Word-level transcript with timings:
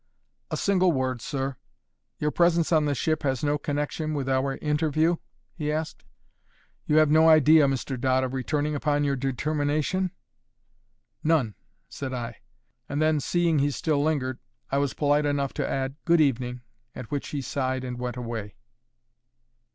"A 0.49 0.57
single 0.57 0.91
word, 0.91 1.21
sir. 1.21 1.57
Your 2.17 2.31
presence 2.31 2.71
on 2.71 2.85
this 2.85 2.97
ship 2.97 3.21
has 3.21 3.43
no 3.43 3.59
connection 3.59 4.15
with 4.15 4.27
our 4.27 4.57
interview?" 4.57 5.17
he 5.53 5.71
asked. 5.71 6.03
"You 6.87 6.95
have 6.95 7.11
no 7.11 7.29
idea, 7.29 7.67
Mr. 7.67 8.01
Dodd, 8.01 8.23
of 8.23 8.33
returning 8.33 8.73
upon 8.73 9.03
your 9.03 9.15
determination?" 9.15 10.09
"None," 11.23 11.53
said 11.87 12.13
I; 12.15 12.37
and 12.89 12.99
then, 12.99 13.19
seeing 13.19 13.59
he 13.59 13.69
still 13.69 14.01
lingered, 14.01 14.39
I 14.71 14.79
was 14.79 14.95
polite 14.95 15.27
enough 15.27 15.53
to 15.53 15.69
add 15.69 15.93
"Good 16.05 16.19
evening;" 16.19 16.61
at 16.95 17.11
which 17.11 17.27
he 17.27 17.39
sighed 17.43 17.83
and 17.83 17.99
went 17.99 18.17
away. 18.17 18.55